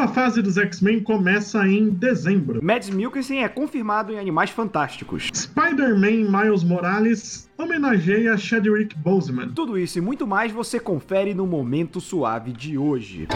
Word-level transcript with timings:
nova 0.00 0.14
fase 0.14 0.40
dos 0.40 0.56
X-Men 0.56 1.00
começa 1.00 1.66
em 1.68 1.90
dezembro. 1.90 2.64
Mads 2.64 2.88
Mikkelsen 2.88 3.44
é 3.44 3.48
confirmado 3.48 4.12
em 4.12 4.18
Animais 4.18 4.48
Fantásticos. 4.48 5.28
Spider-Man 5.34 6.30
Miles 6.30 6.64
Morales 6.64 7.50
homenageia 7.58 8.34
Chadwick 8.38 8.96
Boseman. 8.96 9.50
Tudo 9.50 9.78
isso 9.78 9.98
e 9.98 10.00
muito 10.00 10.26
mais 10.26 10.52
você 10.52 10.80
confere 10.80 11.34
no 11.34 11.46
Momento 11.46 12.00
Suave 12.00 12.50
de 12.50 12.78
hoje. 12.78 13.28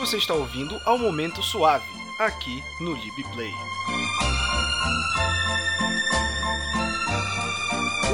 Você 0.00 0.16
está 0.16 0.32
ouvindo 0.32 0.74
ao 0.86 0.96
Momento 0.96 1.42
Suave, 1.42 1.84
aqui 2.18 2.62
no 2.80 2.92
LibPlay. 2.92 3.52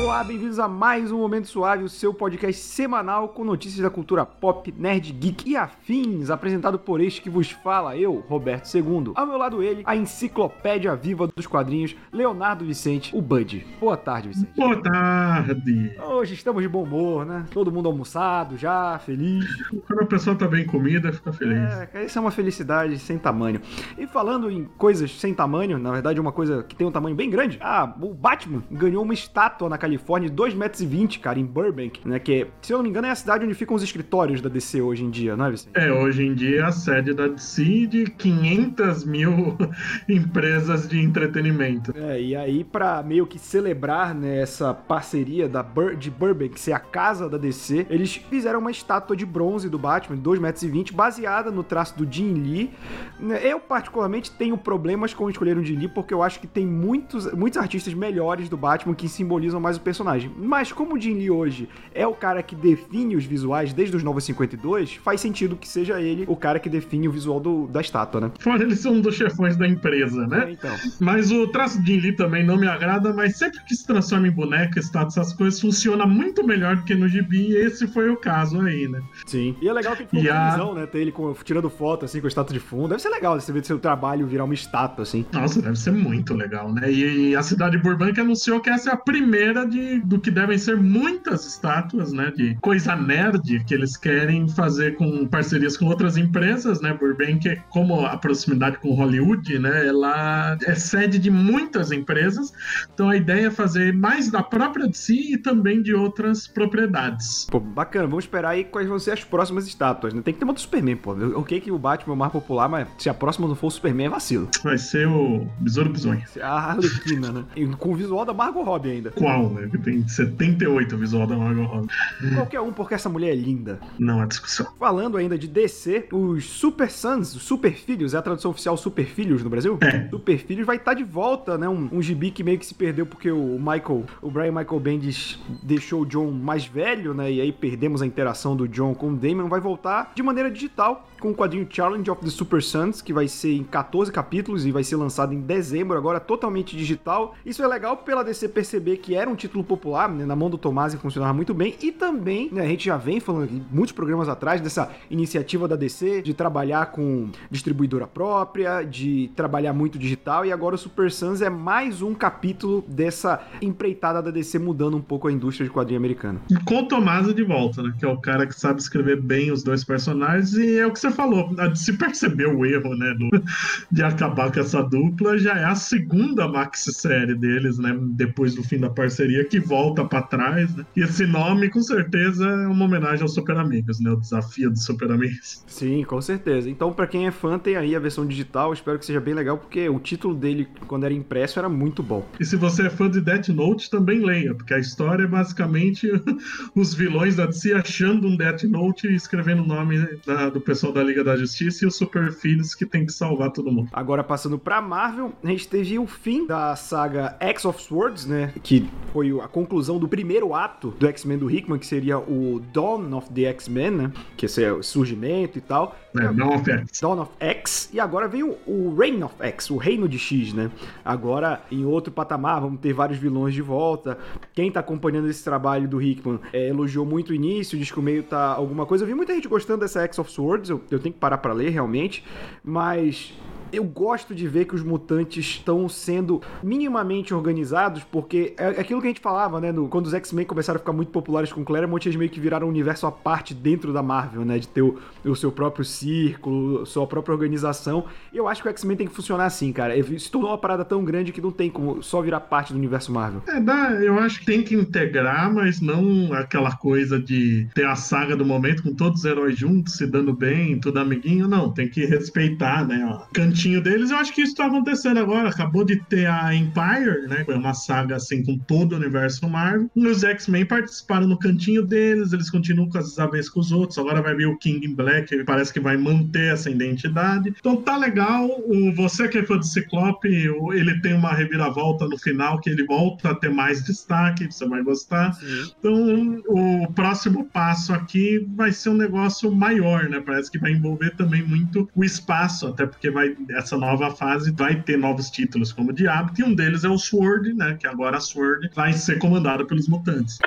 Olá, 0.03 0.25
bem-vindos 0.25 0.59
a 0.59 0.67
mais 0.67 1.13
um 1.13 1.19
Momento 1.19 1.47
Suave, 1.47 1.85
o 1.85 1.89
seu 1.89 2.13
podcast 2.13 2.61
semanal 2.61 3.29
com 3.29 3.45
notícias 3.45 3.81
da 3.81 3.89
cultura 3.89 4.27
pop, 4.27 4.75
nerd, 4.77 5.13
geek 5.13 5.49
e 5.49 5.57
afins, 5.57 6.29
apresentado 6.29 6.77
por 6.77 7.01
este 7.01 7.23
que 7.23 7.31
vos 7.31 7.53
fala, 7.53 7.97
eu, 7.97 8.19
Roberto 8.29 8.67
II. 8.75 9.13
Ao 9.15 9.25
meu 9.25 9.39
lado 9.39 9.63
ele, 9.63 9.85
a 9.87 9.95
enciclopédia 9.95 10.97
viva 10.97 11.29
dos 11.29 11.47
quadrinhos, 11.47 11.95
Leonardo 12.13 12.65
Vicente, 12.65 13.17
o 13.17 13.23
Bud. 13.23 13.65
Boa 13.79 13.97
tarde, 13.97 14.31
Vicente. 14.31 14.51
Boa 14.57 14.83
tarde. 14.83 15.97
Hoje 16.05 16.35
estamos 16.35 16.61
de 16.63 16.69
bom 16.69 16.83
humor, 16.83 17.25
né? 17.25 17.47
Todo 17.53 17.71
mundo 17.71 17.89
almoçado 17.89 18.59
já, 18.59 18.99
feliz. 18.99 19.47
Quando 19.87 20.03
a 20.03 20.07
pessoa 20.07 20.35
tá 20.35 20.49
bem 20.49 20.67
comida, 20.67 21.13
fica 21.13 21.33
feliz. 21.33 21.71
É, 21.95 22.05
isso 22.05 22.19
é 22.19 22.21
uma 22.21 22.33
felicidade 22.33 22.99
sem 22.99 23.19
tamanho. 23.19 23.61
E 23.97 24.09
falando 24.09 24.51
em 24.51 24.65
coisas 24.65 25.17
sem 25.21 25.33
tamanho, 25.33 25.79
na 25.79 25.93
verdade 25.93 26.21
uma 26.21 26.33
coisa 26.33 26.65
que 26.65 26.75
tem 26.75 26.89
um 26.89 26.93
tamanho 26.93 27.15
bem 27.15 27.31
grande, 27.31 27.57
ah, 27.63 27.95
o 28.01 28.13
Batman 28.13 28.65
ganhou 28.69 29.05
uma 29.05 29.15
estátua 29.15 29.69
na 29.69 29.79
Califórnia 29.79 29.92
de 29.97 30.31
2,20 30.31 30.57
metros, 30.57 31.17
cara, 31.19 31.39
em 31.39 31.45
Burbank, 31.45 32.07
né? 32.07 32.19
Que, 32.19 32.47
se 32.61 32.73
eu 32.73 32.79
não 32.79 32.85
me 32.85 32.91
engano, 32.91 33.07
é 33.07 33.11
a 33.11 33.15
cidade 33.15 33.45
onde 33.45 33.55
ficam 33.55 33.77
os 33.77 33.83
escritórios 33.83 34.41
da 34.41 34.49
DC 34.49 34.81
hoje 34.81 35.05
em 35.05 35.11
dia, 35.11 35.37
não 35.37 35.47
é, 35.47 35.51
Vicente? 35.51 35.73
É, 35.75 35.93
hoje 35.93 36.25
em 36.25 36.35
dia 36.35 36.61
é 36.61 36.63
a 36.63 36.73
sede 36.73 37.15
da 37.15 37.29
DC 37.29 37.87
de 37.87 38.05
500 38.07 39.05
mil 39.05 39.57
empresas 40.09 40.89
de 40.89 41.01
entretenimento. 41.01 41.93
É, 41.97 42.21
e 42.21 42.37
aí, 42.37 42.65
pra 42.65 43.03
meio 43.03 43.27
que 43.27 43.39
celebrar 43.39 44.15
né, 44.15 44.41
essa 44.41 44.73
parceria 44.73 45.49
da 45.49 45.63
Bur 45.63 45.97
de 45.97 46.11
Burbank 46.11 46.61
ser 46.61 46.73
a 46.73 46.79
casa 46.79 47.29
da 47.29 47.39
DC, 47.39 47.87
eles 47.91 48.15
fizeram 48.15 48.61
uma 48.61 48.71
estátua 48.71 49.17
de 49.17 49.27
bronze 49.27 49.69
do 49.69 49.79
Batman, 49.79 50.17
de 50.17 50.23
2,20 50.23 50.41
metros, 50.41 50.91
baseada 50.95 51.51
no 51.51 51.63
traço 51.63 51.97
do 51.97 52.11
Jim 52.11 52.35
Lee. 52.35 52.71
Né, 53.19 53.41
eu, 53.43 53.61
particularmente, 53.61 54.31
tenho 54.31 54.57
problemas 54.57 55.15
com 55.15 55.29
escolher 55.29 55.57
o 55.57 55.65
Jim 55.65 55.77
Lee, 55.77 55.89
porque 55.89 56.15
eu 56.15 56.23
acho 56.23 56.41
que 56.41 56.47
tem 56.47 56.67
muitos, 56.67 57.31
muitos 57.33 57.59
artistas 57.59 57.95
melhores 57.95 58.49
do 58.49 58.57
Batman 58.57 58.95
que 58.95 59.09
simbolizam 59.09 59.61
mais 59.61 59.77
o 59.77 59.81
personagem. 59.83 60.31
Mas 60.37 60.73
como 60.73 60.95
o 60.95 61.01
Jim 61.01 61.15
Lee 61.15 61.31
hoje 61.31 61.69
é 61.95 62.07
o 62.07 62.15
cara 62.15 62.43
que 62.43 62.55
define 62.55 63.17
os 63.17 63.25
visuais 63.25 63.73
desde 63.73 63.97
os 63.97 64.03
Novos 64.03 64.25
52, 64.25 64.95
faz 64.97 65.21
sentido 65.21 65.57
que 65.57 65.69
seja 65.69 66.01
ele 66.01 66.25
o 66.29 66.37
cara 66.37 66.59
que 66.59 66.69
define 66.69 67.09
o 67.09 67.13
visual 67.13 67.41
do, 67.41 67.67
da 67.67 67.81
estátua, 67.81 68.21
né? 68.21 68.31
Fora 68.41 68.63
ele 68.63 68.77
ser 68.77 68.89
um 68.89 69.01
dos 69.01 69.15
chefões 69.15 69.57
da 69.57 69.67
empresa, 69.67 70.27
né? 70.27 70.45
É, 70.49 70.53
então. 70.53 70.75
Mas 71.01 71.31
o 71.31 71.47
traço 71.49 71.83
de 71.83 71.95
Jim 71.95 72.01
Lee 72.01 72.17
também 72.17 72.45
não 72.45 72.57
me 72.57 72.67
agrada, 72.67 73.13
mas 73.13 73.37
sempre 73.37 73.59
que 73.65 73.75
se 73.75 73.87
transforma 73.87 74.29
em 74.29 74.31
boneca, 74.31 74.79
estátua, 74.79 75.09
essas 75.23 75.33
coisas, 75.35 75.61
funciona 75.61 76.07
muito 76.07 76.47
melhor 76.47 76.77
do 76.77 76.85
que 76.85 76.95
no 76.95 77.09
gibi, 77.09 77.51
e 77.53 77.57
esse 77.57 77.87
foi 77.87 78.09
o 78.11 78.17
caso 78.17 78.61
aí, 78.61 78.89
né? 78.89 79.01
Sim. 79.27 79.55
E 79.61 79.69
é 79.69 79.73
legal 79.73 79.95
que 79.97 80.07
ele 80.17 80.27
E 80.27 80.31
a- 80.31 80.51
visão, 80.51 80.75
né? 80.75 80.87
Ter 80.87 80.99
ele 81.01 81.13
com- 81.13 81.33
tirando 81.45 81.69
foto, 81.69 82.05
assim, 82.05 82.21
com 82.21 82.27
a 82.27 82.29
estátua 82.29 82.53
de 82.55 82.61
fundo. 82.61 82.89
Deve 82.89 83.03
ser 83.03 83.09
legal 83.11 83.39
você 83.39 83.53
ver 83.53 83.65
seu 83.65 83.79
trabalho 83.79 84.27
virar 84.27 84.45
uma 84.45 84.55
estátua, 84.55 85.03
assim. 85.03 85.25
Nossa, 85.33 85.61
deve 85.61 85.77
ser 85.79 85.91
muito 85.93 86.35
legal, 86.35 86.73
né? 86.73 86.91
E 86.93 87.35
a 87.35 87.43
cidade 87.43 87.77
de 87.77 87.83
Burbank 87.83 88.19
anunciou 88.21 88.61
que 88.61 88.71
essa 88.71 88.91
é 88.91 88.93
a 88.93 88.97
primeira 88.97 89.67
de, 89.73 90.01
do 90.01 90.21
que 90.21 90.31
devem 90.31 90.59
ser 90.59 90.77
muitas 90.77 91.47
estátuas, 91.47 92.13
né? 92.13 92.33
De 92.37 92.55
coisa 92.61 92.95
nerd 92.95 93.65
que 93.65 93.75
eles 93.75 93.97
querem 93.97 94.49
fazer 94.49 94.97
com 94.97 95.27
parcerias 95.27 95.77
com 95.77 95.87
outras 95.87 96.17
empresas, 96.17 96.81
né? 96.81 96.93
Burbank, 96.93 97.61
como 97.71 98.05
a 98.05 98.17
proximidade 98.17 98.79
com 98.79 98.95
Hollywood, 98.95 99.59
né? 99.59 99.87
Ela 99.87 100.57
é 100.67 100.75
sede 100.75 101.19
de 101.19 101.31
muitas 101.31 101.91
empresas. 101.91 102.53
Então 102.93 103.09
a 103.09 103.17
ideia 103.17 103.47
é 103.47 103.51
fazer 103.51 103.93
mais 103.93 104.31
da 104.31 104.43
própria 104.43 104.89
de 104.89 104.97
si 104.97 105.35
e 105.35 105.39
também 105.39 105.83
de 105.83 105.95
outras 105.95 106.47
propriedades. 106.47 107.47
Pô, 107.51 107.59
bacana. 107.59 108.07
Vamos 108.07 108.25
esperar 108.25 108.51
aí 108.51 108.65
quais 108.65 108.89
vão 108.89 108.99
ser 108.99 109.13
as 109.13 109.25
próximas 109.25 109.67
estátuas, 109.67 110.13
né? 110.13 110.21
Tem 110.23 110.35
que 110.35 110.41
ter 110.41 110.45
uma 110.45 110.53
do 110.53 110.61
Superman, 110.61 110.97
pô. 110.97 111.13
Ok 111.37 111.61
que 111.61 111.71
o 111.71 111.79
Batman 111.79 112.13
é 112.13 112.17
o 112.17 112.19
mais 112.19 112.33
popular, 112.33 112.69
mas 112.69 112.89
se 112.99 113.09
a 113.09 113.15
próxima 113.15 113.49
não 113.49 113.55
for 113.55 113.69
o 113.69 113.71
Superman, 113.71 114.07
é 114.07 114.11
vacilo. 114.11 114.49
Vai 114.63 114.77
ser 114.77 115.07
o 115.09 115.47
Besouro 115.61 115.91
Bizonho. 115.91 116.23
A 116.43 116.73
Arlequina, 116.73 117.33
né? 117.33 117.45
E 117.57 117.67
com 117.67 117.93
o 117.93 117.95
visual 117.95 118.25
da 118.25 118.35
Margot 118.35 118.63
Robbie 118.63 118.91
ainda. 118.91 119.11
Qual, 119.13 119.51
né? 119.51 119.62
Que 119.69 119.79
tem 119.79 120.07
78 120.07 120.95
o 120.95 120.99
visual 120.99 121.27
da 121.27 121.37
Margot 121.37 121.65
Robbie. 121.65 121.89
Qualquer 122.35 122.61
um, 122.61 122.73
porque 122.73 122.95
essa 122.95 123.09
mulher 123.09 123.33
é 123.33 123.35
linda. 123.35 123.81
Não 123.99 124.21
há 124.21 124.27
discussão. 124.27 124.67
Falando 124.79 125.17
ainda 125.17 125.39
de 125.39 125.47
DC, 125.47 126.09
os 126.13 126.45
Super 126.45 126.91
Sons, 126.91 127.35
os 127.35 127.43
Super 127.43 127.73
Filhos, 127.73 128.15
é 128.15 128.19
a 128.19 128.23
tradução 128.23 128.51
oficial 128.51 128.77
Super 128.77 129.07
Filhos 129.07 129.43
no 129.43 129.51
Brasil? 129.51 129.79
É. 129.81 130.09
Super 130.09 130.39
Filhos 130.39 130.67
vai 130.67 130.77
estar 130.77 130.95
de 130.95 131.05
volta, 131.05 131.57
né? 131.59 131.69
Um, 131.69 131.89
um 131.93 132.03
gibi 132.03 132.31
que 132.31 132.43
meio 132.43 132.59
que 132.59 132.67
se 132.67 132.75
perdeu 132.75 133.07
porque 133.07 133.31
o 133.31 133.59
Michael, 133.59 134.05
o 134.21 134.31
Brian 134.31 134.53
Michael 134.53 134.81
Bendis 134.81 135.39
deixou 135.63 136.03
o 136.03 136.07
John 136.07 136.31
mais 136.31 136.67
velho, 136.67 137.15
né? 137.15 137.31
E 137.31 137.41
aí 137.41 137.53
perdemos 137.53 138.03
a 138.03 138.07
interação 138.07 138.57
do 138.57 138.69
John 138.69 138.95
com 138.95 139.11
o 139.11 139.17
Damon. 139.17 139.49
Vai 139.49 139.61
voltar 139.61 140.13
de 140.15 140.23
maneira 140.23 140.51
digital 140.51 141.09
com 141.21 141.31
o 141.31 141.35
quadrinho 141.35 141.67
Challenge 141.71 142.11
of 142.11 142.21
the 142.21 142.31
Super 142.31 142.61
Sons, 142.61 143.01
que 143.01 143.13
vai 143.13 143.29
ser 143.29 143.55
em 143.55 143.63
14 143.63 144.11
capítulos 144.11 144.67
e 144.67 144.73
vai 144.73 144.83
ser 144.83 144.97
lançado 144.97 145.33
em 145.33 145.41
dezembro, 145.41 145.97
agora 145.97 146.19
totalmente 146.19 146.77
digital. 146.77 147.35
Isso 147.47 147.63
é 147.63 147.67
legal 147.67 147.99
pela 147.99 148.25
DC 148.25 148.49
perceber 148.49 148.97
que 148.97 149.15
era 149.15 149.31
um 149.31 149.37
título 149.37 149.52
popular, 149.61 150.09
né, 150.09 150.25
na 150.25 150.37
mão 150.37 150.49
do 150.49 150.57
Tomasi 150.57 150.97
funcionava 150.99 151.33
muito 151.35 151.53
bem, 151.53 151.75
e 151.83 151.91
também, 151.91 152.49
né, 152.53 152.63
a 152.63 152.69
gente 152.69 152.85
já 152.85 152.97
vem 152.97 153.19
falando 153.19 153.45
aqui 153.45 153.61
muitos 153.73 153.93
programas 153.93 154.29
atrás 154.29 154.61
dessa 154.61 154.89
iniciativa 155.11 155.67
da 155.67 155.75
DC 155.75 156.23
de 156.23 156.33
trabalhar 156.33 156.87
com 156.93 157.29
distribuidora 157.51 158.07
própria, 158.07 158.83
de 158.85 159.31
trabalhar 159.35 159.73
muito 159.73 159.99
digital, 159.99 160.47
e 160.47 160.53
agora 160.53 160.77
o 160.77 160.79
Super 160.79 161.11
Sons 161.11 161.41
é 161.43 161.51
mais 161.51 162.03
um 162.03 162.15
capítulo 162.15 162.85
dessa 162.87 163.41
empreitada 163.61 164.23
da 164.23 164.31
DC 164.31 164.61
mudando 164.61 164.97
um 164.97 165.01
pouco 165.01 165.27
a 165.27 165.33
indústria 165.33 165.67
de 165.67 165.73
quadrinho 165.75 165.99
americana. 165.99 166.41
E 166.51 166.55
com 166.65 166.81
o 166.83 166.87
Tomás 166.87 167.33
de 167.35 167.43
volta, 167.43 167.83
né? 167.83 167.93
Que 167.99 168.05
é 168.05 168.09
o 168.09 168.17
cara 168.21 168.47
que 168.47 168.55
sabe 168.55 168.79
escrever 168.81 169.21
bem 169.21 169.51
os 169.51 169.63
dois 169.63 169.83
personagens, 169.83 170.53
e 170.55 170.77
é 170.79 170.87
o 170.87 170.93
que 170.93 171.01
você 171.01 171.11
falou. 171.11 171.51
a- 171.59 171.75
Se 171.75 171.95
percebeu 171.95 172.57
o 172.59 172.67
erro, 172.67 172.95
né? 172.95 173.15
do- 173.19 173.43
de 173.91 174.03
acabar 174.03 174.53
com 174.53 174.61
essa 174.61 174.83
dupla, 174.83 175.39
já 175.39 175.55
é 175.59 175.65
a 175.65 175.75
segunda 175.75 176.47
maxi-série 176.47 177.35
deles, 177.35 177.79
né? 177.79 177.97
Depois 178.01 178.55
do 178.55 178.63
fim 178.63 178.79
da 178.79 178.91
parceria, 178.91 179.42
que 179.45 179.61
volta 179.61 180.05
pra 180.05 180.23
trás, 180.23 180.75
né? 180.77 180.85
E 180.97 181.03
esse 181.03 181.27
nome, 181.27 181.71
com 181.71 181.83
certeza, 181.83 182.47
é 182.47 182.67
uma 182.67 182.85
homenagem 182.85 183.23
aos 183.23 183.35
Super 183.35 183.57
Amigos, 183.57 184.01
né? 184.01 184.11
O 184.11 184.17
desafio 184.17 184.71
dos 184.71 184.85
Super 184.85 185.11
Amigos. 185.11 185.63
Sim, 185.67 186.05
com 186.05 186.21
certeza. 186.21 186.69
Então, 186.71 186.93
pra 186.93 187.07
quem 187.07 187.27
é 187.27 187.31
fã, 187.31 187.59
tem 187.59 187.77
aí 187.77 187.95
a 187.97 187.99
versão 187.99 188.27
digital. 188.27 188.73
Espero 188.73 188.99
que 188.99 189.07
seja 189.07 189.21
bem 189.21 189.35
legal, 189.35 189.59
porque 189.59 189.89
o 189.89 189.99
título 189.99 190.35
dele, 190.35 190.69
quando 190.87 191.05
era 191.05 191.15
impresso, 191.15 191.59
era 191.59 191.69
muito 191.69 192.03
bom. 192.03 192.25
E 192.39 192.45
se 192.45 192.57
você 192.57 192.87
é 192.87 192.91
fã 192.91 193.09
de 193.11 193.21
Death 193.21 193.49
Note, 193.49 193.91
também 193.91 194.21
leia, 194.25 194.55
porque 194.55 194.75
a 194.75 194.79
história 194.79 195.25
é 195.25 195.27
basicamente 195.27 196.09
os 196.75 196.95
vilões 196.95 197.37
da 197.37 197.47
DC 197.47 197.73
achando 197.73 198.27
um 198.29 198.37
Death 198.37 198.65
Note 198.65 199.07
e 199.09 199.15
escrevendo 199.15 199.63
o 199.63 199.67
nome 199.67 199.99
da- 200.27 200.49
do 200.51 200.61
pessoal 200.61 200.93
da 200.93 201.03
Liga 201.03 201.23
da 201.25 201.37
Justiça 201.37 201.85
e 201.85 201.89
os 201.89 201.97
Super 201.97 202.33
Filhos 202.33 202.75
que 202.75 202.85
tem 202.87 203.07
que 203.07 203.13
salvar 203.13 203.51
todo 203.53 203.71
mundo. 203.71 203.89
Agora, 203.93 204.23
passando 204.25 204.59
pra 204.59 204.81
Marvel, 204.81 205.33
a 205.43 205.47
gente 205.49 205.69
teve 205.69 205.99
o 205.99 206.07
fim 206.07 206.47
da 206.47 206.75
saga 206.77 207.37
X 207.41 207.65
of 207.65 207.83
Swords, 207.83 208.27
né? 208.27 208.53
Que 208.63 208.89
foi 209.13 209.32
a 209.41 209.49
conclusão 209.49 209.99
do 209.99 210.09
primeiro 210.09 210.55
ato 210.55 210.91
do 210.99 211.07
X-Men 211.07 211.39
do 211.39 211.51
Hickman, 211.51 211.79
que 211.79 211.87
seria 211.87 212.19
o 212.19 212.61
Dawn 212.73 213.17
of 213.17 213.33
the 213.33 213.43
X-Men, 213.45 213.91
né? 213.91 214.13
Que 214.37 214.47
esse 214.47 214.63
é 214.63 214.73
o 214.73 214.83
surgimento 214.83 215.59
e 215.59 215.61
tal. 215.61 215.97
Né? 216.13 216.31
Não 216.35 216.57
oferece. 216.57 217.01
Dawn 217.01 217.21
of 217.21 217.33
X, 217.39 217.91
e 217.93 218.01
agora 218.01 218.29
vem 218.29 218.43
o, 218.43 218.57
o 218.67 218.95
Reign 218.95 219.23
of 219.23 219.35
X, 219.41 219.71
o 219.71 219.77
Reino 219.77 220.09
de 220.09 220.19
X, 220.19 220.53
né? 220.53 220.71
Agora, 221.05 221.63
em 221.71 221.85
outro 221.85 222.13
patamar, 222.13 222.61
vamos 222.61 222.81
ter 222.81 222.93
vários 222.93 223.19
vilões 223.19 223.55
de 223.55 223.63
volta. 223.63 224.19
Quem 224.53 224.71
tá 224.71 224.81
acompanhando 224.81 225.29
esse 225.29 225.43
trabalho 225.43 225.89
do 225.89 226.01
Hickman 226.01 226.41
é, 226.53 226.69
elogiou 226.69 227.07
muito 227.07 227.31
o 227.31 227.35
início, 227.35 227.79
diz 227.79 227.91
que 227.91 227.99
o 227.99 228.03
meio 228.03 228.23
tá 228.23 228.55
alguma 228.55 228.85
coisa. 228.85 229.05
Eu 229.05 229.09
vi 229.09 229.15
muita 229.15 229.35
gente 229.35 229.49
gostando 229.49 229.81
dessa 229.81 230.03
X 230.03 230.19
of 230.19 230.31
Swords, 230.31 230.71
eu, 230.71 230.81
eu 230.91 230.99
tenho 230.99 231.13
que 231.13 231.21
parar 231.21 231.39
pra 231.39 231.53
ler 231.53 231.71
realmente, 231.71 232.25
mas 232.65 233.33
eu 233.73 233.85
gosto 233.85 234.35
de 234.35 234.47
ver 234.47 234.67
que 234.67 234.75
os 234.75 234.83
mutantes 234.83 235.45
estão 235.45 235.89
sendo 235.89 236.41
minimamente 236.63 237.33
organizados, 237.35 238.03
porque 238.05 238.55
é 238.57 238.69
aquilo 238.81 239.01
que 239.01 239.07
a 239.07 239.11
gente 239.11 239.21
falava, 239.21 239.61
né? 239.61 239.73
no- 239.73 239.89
quando 239.89 240.07
os 240.07 240.15
X-Men 240.15 240.45
começaram 240.47 240.77
a 240.77 240.81
ficar 240.81 240.93
muito 240.93 241.11
populares 241.11 241.53
com 241.53 241.65
Claremont, 241.65 242.07
eles 242.07 242.17
meio 242.17 242.31
que 242.31 242.41
viraram 242.41 242.67
um 242.67 242.71
universo 242.71 243.07
à 243.07 243.13
parte 243.13 243.55
dentro 243.55 243.93
da 243.93 244.03
Marvel, 244.03 244.45
né? 244.45 244.59
De 244.59 244.69
ter 244.69 244.83
o, 244.83 244.99
o 245.25 245.35
seu 245.37 245.51
próprio 245.53 245.85
círculo, 245.85 246.85
sua 246.87 247.07
própria 247.07 247.33
organização. 247.33 248.05
Eu 248.33 248.49
acho 248.49 248.63
que 248.63 248.69
o 248.69 248.71
X-Men 248.71 248.97
tem 248.97 249.07
que 249.07 249.15
funcionar 249.15 249.47
assim, 249.47 249.73
cara. 249.73 249.95
Se 250.19 250.31
tornou 250.31 250.51
uma 250.51 250.59
parada 250.59 250.85
tão 250.85 251.05
grande 251.05 251.33
que 251.33 251.41
não 251.41 251.51
tem 251.51 251.71
como 251.71 252.03
só 252.03 252.21
virar 252.21 252.41
parte 252.41 252.73
do 252.73 252.79
universo 252.79 253.13
Marvel. 253.13 253.43
É, 253.47 253.61
dá, 253.61 253.91
eu 253.93 254.19
acho 254.19 254.41
que 254.41 254.47
tem 254.47 254.63
que 254.63 254.75
integrar, 254.75 255.53
mas 255.53 255.81
não 255.81 256.33
aquela 256.33 256.73
coisa 256.77 257.19
de 257.19 257.67
ter 257.75 257.87
a 257.87 257.95
saga 257.97 258.37
do 258.37 258.45
momento 258.45 258.83
com 258.83 258.95
todos 258.95 259.21
os 259.21 259.25
heróis 259.25 259.59
juntos, 259.59 259.95
se 259.97 260.07
dando 260.07 260.33
bem, 260.33 260.79
tudo 260.79 260.99
amiguinho. 260.99 261.49
Não, 261.49 261.71
tem 261.71 261.89
que 261.89 262.05
respeitar, 262.05 262.87
né? 262.87 263.03
A 263.05 263.27
cantinho 263.63 263.81
deles. 263.81 264.11
Eu 264.11 264.17
acho 264.17 264.33
que 264.33 264.43
isso 264.43 264.55
tá 264.55 264.67
acontecendo 264.67 265.19
agora. 265.19 265.49
Acabou 265.49 265.85
de 265.85 265.97
ter 266.05 266.27
a 266.27 266.55
Empire, 266.55 267.29
né? 267.29 267.45
Foi 267.45 267.55
uma 267.55 267.75
saga 267.75 268.17
assim 268.17 268.43
com 268.43 268.59
todo 268.59 268.93
o 268.93 268.97
universo 268.97 269.49
Marvel. 269.49 269.91
E 269.95 270.07
os 270.07 270.25
X-Men 270.25 270.67
participaram 270.67 271.27
no 271.27 271.39
cantinho 271.39 271.83
deles, 271.85 272.33
eles 272.33 272.51
continuam 272.51 272.89
com 272.89 272.99
as 272.99 273.11
desavenças 273.11 273.49
com 273.49 273.61
os 273.61 273.71
outros. 273.71 273.99
Agora 273.99 274.21
vai 274.21 274.35
vir 274.35 274.47
o 274.47 274.59
King 274.59 274.85
in 274.87 274.95
Black, 274.95 275.33
ele 275.33 275.45
parece 275.45 275.73
que 275.73 275.81
vai 275.81 275.97
manter 275.97 276.53
essa 276.53 276.71
identidade. 276.71 277.55
Então 277.59 277.77
tá 277.77 277.97
legal. 277.97 278.49
O, 278.67 278.93
você 278.95 279.29
que 279.29 279.39
é 279.39 279.45
fã 279.45 279.59
de 279.59 279.69
Ciclope, 279.69 280.29
ele 280.29 281.01
tem 281.01 281.15
uma 281.15 281.33
reviravolta 281.33 282.07
no 282.07 282.19
final 282.19 282.61
que 282.61 282.71
ele 282.71 282.85
volta 282.85 283.31
a 283.31 283.35
ter 283.35 283.51
mais 283.51 283.83
destaque, 283.85 284.51
você 284.51 284.67
vai 284.67 284.83
gostar. 284.83 285.33
Sim. 285.35 285.73
Então 285.79 286.43
o 286.47 286.93
próximo 286.93 287.45
passo 287.45 287.93
aqui 287.93 288.47
vai 288.57 288.73
ser 288.73 288.91
um 288.91 288.97
negócio 288.97 289.51
maior, 289.53 290.09
né? 290.09 290.21
Parece 290.21 290.51
que 290.51 290.59
vai 290.59 290.73
envolver 290.73 291.11
também 291.17 291.43
muito 291.43 291.89
o 291.95 292.05
espaço, 292.05 292.67
até 292.67 292.87
porque 292.87 293.11
vai 293.11 293.35
essa 293.55 293.77
nova 293.77 294.11
fase 294.11 294.53
vai 294.53 294.81
ter 294.83 294.99
novos 294.99 295.31
títulos 295.31 295.73
como 295.73 295.93
Diabo, 295.93 296.33
e 296.39 296.43
um 296.43 296.55
deles 296.55 296.85
é 296.85 296.89
o 296.89 296.99
Sword, 296.99 297.53
né? 297.55 297.77
Que 297.79 297.87
agora 297.87 298.17
a 298.17 298.21
Sword 298.21 298.71
vai 298.75 298.93
ser 298.93 299.19
comandada 299.19 299.65
pelos 299.65 299.89
mutantes. 299.89 300.39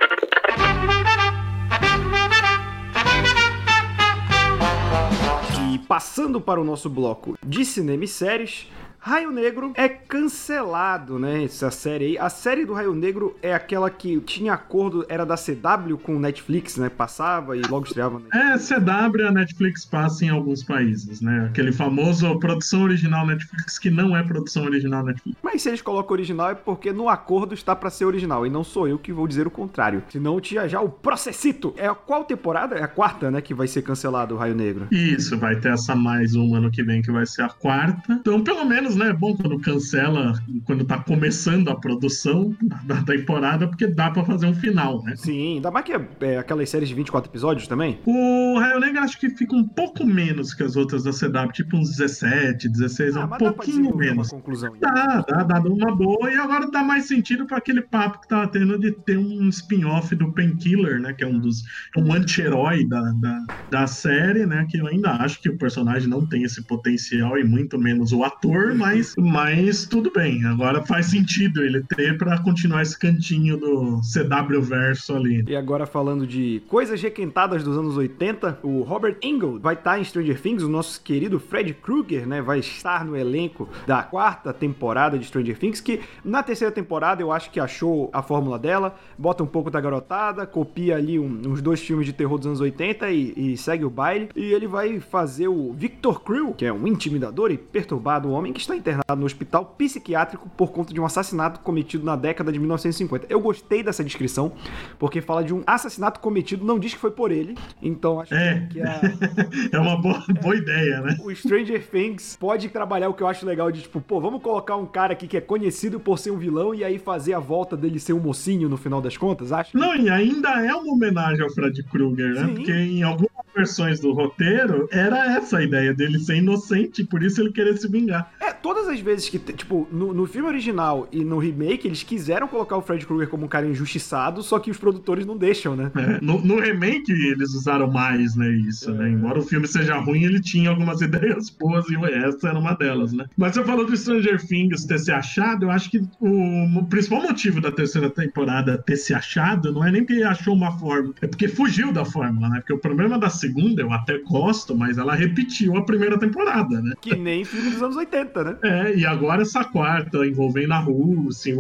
E 5.74 5.80
passando 5.80 6.40
para 6.40 6.60
o 6.60 6.64
nosso 6.64 6.90
bloco 6.90 7.38
de 7.46 7.66
cinema 7.66 8.04
e 8.04 8.08
séries, 8.08 8.68
Raio 9.08 9.30
Negro 9.30 9.72
é 9.76 9.88
cancelado, 9.88 11.20
né? 11.20 11.44
Essa 11.44 11.70
série 11.70 12.06
aí. 12.06 12.18
A 12.18 12.28
série 12.28 12.66
do 12.66 12.74
Raio 12.74 12.96
Negro 12.96 13.38
é 13.40 13.54
aquela 13.54 13.88
que 13.88 14.20
tinha 14.22 14.54
acordo, 14.54 15.06
era 15.08 15.24
da 15.24 15.36
CW 15.36 15.96
com 16.02 16.18
Netflix, 16.18 16.76
né? 16.78 16.90
Passava 16.90 17.56
e 17.56 17.62
logo 17.62 17.86
estreava. 17.86 18.20
É, 18.34 18.58
CW 18.58 19.28
a 19.28 19.32
Netflix 19.32 19.86
passa 19.86 20.26
em 20.26 20.30
alguns 20.30 20.64
países, 20.64 21.22
né? 21.22 21.50
Aquele 21.52 21.72
famoso 21.72 22.40
produção 22.40 22.82
original 22.82 23.28
Netflix 23.28 23.78
que 23.78 23.92
não 23.92 24.18
é 24.18 24.24
produção 24.24 24.64
original 24.64 25.06
Netflix. 25.06 25.38
Mas 25.44 25.62
se 25.62 25.70
eles 25.70 25.84
colocam 25.84 26.14
original 26.14 26.50
é 26.50 26.56
porque 26.56 26.92
no 26.92 27.08
acordo 27.08 27.54
está 27.54 27.76
para 27.76 27.92
ser 27.92 28.06
original 28.06 28.44
e 28.48 28.50
não 28.50 28.64
sou 28.64 28.88
eu 28.88 28.98
que 28.98 29.14
vou 29.14 29.28
dizer 29.28 29.46
o 29.46 29.52
contrário. 29.52 30.02
Senão 30.10 30.42
tinha 30.42 30.68
já 30.68 30.82
o 30.82 30.90
processito. 30.90 31.76
É 31.78 31.94
qual 31.94 32.24
temporada? 32.24 32.74
É 32.74 32.82
a 32.82 32.88
quarta, 32.88 33.30
né? 33.30 33.40
Que 33.40 33.54
vai 33.54 33.68
ser 33.68 33.84
cancelado 33.84 34.34
o 34.34 34.38
Raio 34.40 34.56
Negro. 34.56 34.88
Isso, 34.90 35.38
vai 35.38 35.56
ter 35.58 35.74
essa 35.74 35.96
mais 35.96 36.34
uma 36.34 36.58
ano 36.58 36.72
que 36.72 36.82
vem 36.82 37.04
que 37.04 37.12
vai 37.12 37.28
ser 37.28 37.44
a 37.44 37.50
quarta. 37.50 38.14
Então, 38.14 38.44
pelo 38.44 38.66
menos 38.66 38.95
né? 38.96 39.10
É 39.10 39.14
bom 39.14 39.36
quando 39.36 39.60
cancela, 39.60 40.34
quando 40.66 40.86
tá 40.86 40.98
começando 41.00 41.70
a 41.70 41.76
produção 41.76 42.56
da 42.84 43.02
temporada, 43.04 43.68
porque 43.68 43.88
dá 43.88 44.10
para 44.10 44.24
fazer 44.26 44.46
um 44.46 44.54
final, 44.54 45.04
né? 45.04 45.16
Sim, 45.16 45.56
ainda 45.56 45.72
mais 45.72 45.86
que 45.86 45.94
é, 45.94 46.08
é 46.22 46.38
aquelas 46.38 46.70
séries 46.70 46.90
de 46.90 46.96
24 46.96 47.30
episódios 47.30 47.68
também. 47.68 48.00
O 48.06 48.58
Raio 48.60 48.80
Negro 48.80 49.02
acho 49.02 49.20
que 49.20 49.30
fica 49.30 49.56
um 49.56 49.68
pouco 49.68 50.06
menos 50.06 50.54
que 50.54 50.64
as 50.64 50.76
outras 50.76 51.04
da 51.04 51.12
CW, 51.12 51.52
tipo 51.52 51.78
uns 51.78 51.92
17, 51.92 52.70
16, 52.70 53.18
ah, 53.18 53.26
um 53.26 53.30
pouquinho 53.30 53.96
menos. 53.96 54.30
conclusão, 54.30 54.74
dá, 54.80 55.24
dá, 55.28 55.44
dá 55.44 55.60
uma 55.60 55.96
boa, 55.96 56.32
e 56.32 56.36
agora 56.36 56.70
dá 56.70 56.84
mais 56.84 57.06
sentido 57.06 57.46
para 57.46 57.58
aquele 57.58 57.82
papo 57.82 58.22
que 58.22 58.28
tava 58.28 58.48
tendo 58.48 58.78
de 58.80 58.92
ter 58.92 59.18
um 59.18 59.50
spin-off 59.50 60.16
do 60.16 60.32
Painkiller, 60.32 61.00
né? 61.00 61.14
Que 61.14 61.24
é 61.24 61.28
um 61.28 61.40
dos. 61.40 61.64
É 61.96 62.00
um 62.00 62.12
anti-herói 62.12 62.86
da, 62.88 63.02
da, 63.14 63.46
da 63.70 63.88
série, 63.88 64.46
né? 64.46 64.66
Que 64.70 64.78
eu 64.78 64.88
ainda 64.88 65.12
acho 65.12 65.42
que 65.42 65.50
o 65.50 65.58
personagem 65.58 66.08
não 66.08 66.26
tem 66.26 66.44
esse 66.44 66.62
potencial, 66.64 67.38
e 67.38 67.44
muito 67.44 67.78
menos 67.78 68.12
o 68.12 68.24
ator, 68.24 68.76
mas, 68.76 68.85
mas 69.18 69.86
tudo 69.86 70.12
bem. 70.12 70.46
Agora 70.46 70.84
faz 70.84 71.08
sentido 71.08 71.64
ele 71.64 71.84
ter 71.84 72.18
para 72.18 72.38
continuar 72.40 72.82
esse 72.82 72.98
cantinho 72.98 73.58
do 73.58 74.02
CW 74.02 74.62
verso 74.62 75.16
ali. 75.16 75.44
E 75.48 75.56
agora 75.56 75.86
falando 75.86 76.26
de 76.28 76.62
coisas 76.68 77.02
requentadas 77.02 77.64
dos 77.64 77.78
anos 77.78 77.98
80, 77.98 78.60
o 78.64 78.82
Robert 78.82 79.18
Engel 79.22 79.60
vai 79.60 79.76
estar 79.76 80.00
em 80.00 80.04
Stranger 80.04 80.40
Things, 80.40 80.64
o 80.64 80.70
nosso 80.70 81.02
querido 81.02 81.40
Fred 81.40 81.74
Krueger, 81.74 82.28
né, 82.28 82.42
vai 82.42 82.60
estar 82.60 83.06
no 83.06 83.16
elenco 83.16 83.68
da 83.86 84.04
quarta 84.04 84.54
temporada 84.54 85.18
de 85.18 85.26
Stranger 85.26 85.58
Things, 85.58 85.82
que 85.82 86.02
na 86.24 86.44
terceira 86.44 86.72
temporada 86.72 87.22
eu 87.22 87.32
acho 87.32 87.52
que 87.52 87.60
achou 87.60 88.10
a 88.14 88.22
fórmula 88.22 88.58
dela, 88.58 88.96
bota 89.18 89.44
um 89.44 89.48
pouco 89.48 89.70
da 89.70 89.80
garotada, 89.80 90.46
copia 90.46 90.96
ali 90.96 91.20
um, 91.20 91.42
uns 91.46 91.62
dois 91.62 91.80
filmes 91.82 92.06
de 92.06 92.14
terror 92.14 92.38
dos 92.38 92.48
anos 92.48 92.62
80 92.62 93.10
e, 93.10 93.34
e, 93.54 93.58
segue 93.58 93.86
o 93.86 93.90
baile, 93.90 94.30
e 94.36 94.54
ele 94.54 94.68
vai 94.68 95.00
fazer 95.00 95.48
o 95.48 95.74
Victor 95.74 96.22
Creel, 96.22 96.54
que 96.54 96.66
é 96.66 96.74
um 96.74 96.88
intimidador 96.88 97.52
e 97.52 97.58
perturbado 97.58 98.30
homem 98.30 98.54
que 98.54 98.60
está 98.66 98.76
internado 98.76 99.20
no 99.20 99.26
hospital 99.26 99.66
psiquiátrico 99.78 100.50
por 100.50 100.72
conta 100.72 100.94
de 100.94 101.00
um 101.00 101.06
assassinato 101.06 101.60
cometido 101.62 102.04
na 102.06 102.16
década 102.16 102.52
de 102.52 102.60
1950. 102.60 103.28
Eu 103.30 103.40
gostei 103.40 103.84
dessa 103.84 104.04
descrição, 104.04 104.52
porque 105.00 105.22
fala 105.22 105.44
de 105.44 105.54
um 105.54 105.64
assassinato 105.66 106.20
cometido, 106.20 106.66
não 106.66 106.80
diz 106.80 106.94
que 106.94 107.00
foi 107.00 107.12
por 107.12 107.32
ele, 107.32 107.56
então 107.82 108.20
acho 108.20 108.34
é. 108.34 108.68
que 108.70 108.82
a... 108.82 109.02
é 109.72 109.80
uma 109.80 109.98
boa, 110.02 110.24
boa 110.42 110.56
ideia, 110.56 111.02
né? 111.02 111.18
O 111.22 111.34
Stranger 111.34 111.88
Things 111.88 112.38
pode 112.40 112.70
trabalhar 112.70 113.10
o 113.10 113.14
que 113.14 113.24
eu 113.24 113.28
acho 113.28 113.46
legal 113.46 113.72
de 113.72 113.82
tipo, 113.82 114.02
pô, 114.02 114.20
vamos 114.20 114.42
colocar 114.42 114.76
um 114.76 114.86
cara 114.86 115.14
aqui 115.14 115.28
que 115.28 115.38
é 115.38 115.42
conhecido 115.42 116.00
por 116.00 116.18
ser 116.18 116.32
um 116.32 116.38
vilão 116.38 116.74
e 116.74 116.84
aí 116.84 116.98
fazer 116.98 117.34
a 117.34 117.40
volta 117.40 117.78
dele 117.78 118.00
ser 118.00 118.14
um 118.14 118.20
mocinho 118.20 118.68
no 118.68 118.78
final 118.78 119.02
das 119.02 119.18
contas, 119.18 119.52
acho? 119.52 119.78
Não, 119.78 119.96
e 119.96 120.10
ainda 120.10 120.50
é 120.66 120.74
uma 120.74 120.94
homenagem 120.94 121.42
ao 121.42 121.50
Fred 121.50 121.84
Krueger, 121.84 122.34
né? 122.34 122.46
Sim. 122.48 122.54
Porque 122.56 122.72
em 122.72 123.04
algumas 123.04 123.46
versões 123.56 124.00
do 124.00 124.12
roteiro 124.12 124.88
era 124.92 125.38
essa 125.38 125.58
a 125.58 125.64
ideia 125.64 125.94
dele 125.94 126.20
ser 126.20 126.36
inocente, 126.36 127.04
por 127.04 127.24
isso 127.24 127.42
ele 127.42 127.52
querer 127.52 127.78
se 127.78 127.88
vingar. 127.88 128.32
É, 128.42 128.55
todas 128.66 128.88
as 128.88 129.00
vezes 129.00 129.30
que, 129.30 129.38
tipo, 129.38 129.88
no, 129.92 130.12
no 130.12 130.26
filme 130.26 130.48
original 130.48 131.08
e 131.12 131.24
no 131.24 131.38
remake, 131.38 131.88
eles 131.88 132.02
quiseram 132.02 132.48
colocar 132.48 132.76
o 132.76 132.82
Fred 132.82 133.06
Krueger 133.06 133.30
como 133.30 133.46
um 133.46 133.48
cara 133.48 133.68
injustiçado, 133.68 134.42
só 134.42 134.58
que 134.58 134.72
os 134.72 134.78
produtores 134.78 135.24
não 135.24 135.38
deixam, 135.38 135.76
né? 135.76 135.92
É, 135.96 136.20
no, 136.20 136.42
no, 136.42 136.60
remake 136.60 137.12
eles 137.12 137.54
usaram 137.54 137.92
mais, 137.92 138.36
né, 138.36 138.50
isso, 138.68 138.92
né? 138.92 139.06
é. 139.06 139.10
né? 139.12 139.14
Embora 139.14 139.38
o 139.38 139.44
filme 139.44 139.68
seja 139.68 139.98
ruim, 139.98 140.24
ele 140.24 140.42
tinha 140.42 140.72
algumas 140.72 141.00
ideias 141.06 141.52
boas 141.52 141.86
e 141.90 141.96
essa 142.16 142.50
era 142.50 142.58
uma 142.58 142.74
delas, 142.74 143.14
né? 143.14 143.28
Mas 143.38 143.54
você 143.54 143.64
falou 143.64 143.86
do 143.86 143.96
Stranger 143.96 144.44
Things 144.44 144.84
ter 144.86 144.98
se 144.98 145.12
achado, 145.12 145.66
eu 145.66 145.70
acho 145.70 145.92
que 145.92 146.00
o, 146.20 146.80
o 146.80 146.86
principal 146.88 147.22
motivo 147.22 147.62
da 147.62 147.72
terceira 147.72 148.10
temporada 148.10 148.80
ter 148.80 148.98
se 148.98 149.14
achado 149.14 149.72
não 149.72 149.86
é 149.86 149.92
nem 149.92 150.04
que 150.04 150.24
achou 150.24 150.56
uma 150.56 150.76
forma, 150.80 151.14
é 151.22 151.28
porque 151.28 151.48
fugiu 151.48 151.94
da 151.94 152.04
fórmula, 152.04 152.50
né? 152.50 152.62
Porque 152.62 152.74
o 152.74 152.80
problema 152.80 153.20
da 153.20 153.30
segunda 153.30 153.84
eu 153.84 153.94
até 153.94 154.18
gosto, 154.18 154.76
mas 154.76 154.98
ela 154.98 155.14
repetiu 155.14 155.78
a 155.78 155.86
primeira 155.86 156.18
temporada, 156.18 156.82
né? 156.82 156.96
Que 157.00 157.16
nem 157.16 157.46
filme 157.46 157.70
dos 157.70 157.84
anos 157.84 157.96
80, 157.96 158.44
né? 158.44 158.55
É, 158.64 158.96
e 158.96 159.06
agora 159.06 159.42
essa 159.42 159.64
quarta 159.64 160.26
envolvendo 160.26 160.74
a 160.74 160.80
Rússia, 160.80 161.56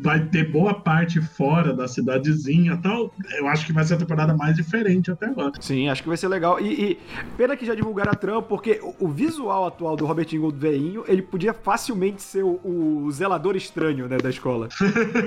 vai 0.00 0.24
ter 0.26 0.50
boa 0.50 0.74
parte 0.74 1.20
fora 1.20 1.72
da 1.72 1.88
cidadezinha 1.88 2.74
e 2.74 2.78
tal. 2.78 3.12
Eu 3.36 3.48
acho 3.48 3.66
que 3.66 3.72
vai 3.72 3.84
ser 3.84 3.94
a 3.94 3.96
temporada 3.98 4.34
mais 4.34 4.56
diferente 4.56 5.10
até 5.10 5.26
agora. 5.26 5.52
Sim, 5.60 5.88
acho 5.88 6.02
que 6.02 6.08
vai 6.08 6.16
ser 6.16 6.28
legal. 6.28 6.60
E, 6.60 6.92
e 6.92 6.98
pena 7.36 7.56
que 7.56 7.66
já 7.66 7.74
divulgaram 7.74 8.12
a 8.12 8.14
trama, 8.14 8.42
porque 8.42 8.80
o, 8.82 9.06
o, 9.06 9.08
visual 9.08 9.66
atual 9.66 9.96
do 9.96 10.06
Robert 10.06 10.28
Ingold 10.32 10.58
veinho, 10.58 11.04
ele 11.06 11.22
podia 11.22 11.52
facilmente 11.52 12.22
ser 12.22 12.44
o, 12.44 12.60
o 12.64 13.10
zelador 13.10 13.56
estranho, 13.56 14.08
né, 14.08 14.16
da 14.18 14.30
escola. 14.30 14.68